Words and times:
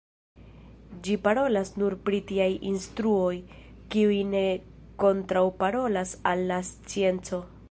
Ĝi 1.07 1.17
parolas 1.27 1.71
nur 1.81 1.95
pri 2.07 2.21
tiaj 2.31 2.49
instruoj, 2.71 3.35
kiuj 3.97 4.19
ne 4.33 4.45
kontraŭparolas 5.05 6.19
al 6.33 6.47
la 6.53 6.63
scienco. 6.75 7.47